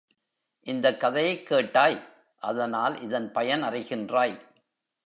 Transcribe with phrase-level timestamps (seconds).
[0.65, 2.03] இந்தக்கதையைக் கேட்டாய்
[2.39, 4.41] அதனால் இதன் பயன் அறிகின்றாய்.